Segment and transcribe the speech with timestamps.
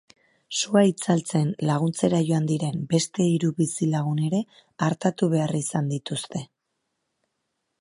[0.59, 4.41] Sua itzaltzen laguntzera joan diren beste hiru bizilagun ere
[4.87, 6.43] artatu behar izan dituzte.